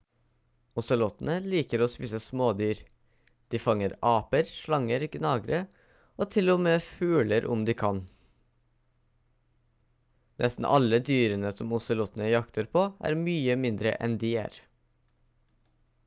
ozelotene 0.81 1.33
liker 1.49 1.81
å 1.85 1.87
spise 1.95 2.19
smådyr 2.27 2.79
de 3.53 3.59
fanger 3.65 3.93
aper 4.11 4.49
slanger 4.61 5.05
gnagere 5.17 5.59
og 6.25 6.31
til 6.37 6.49
og 6.55 6.63
med 6.69 6.87
fugler 6.87 7.47
om 7.57 7.61
de 7.69 7.75
kan 7.83 8.01
nesten 10.47 10.69
alle 10.73 11.01
dyrene 11.13 11.53
som 11.59 11.77
ozelotene 11.81 12.31
jakter 12.33 12.71
på 12.77 12.87
er 13.11 13.19
mye 13.23 13.61
mindre 13.69 13.95
enn 14.09 14.17
de 14.27 14.33
er 14.49 14.59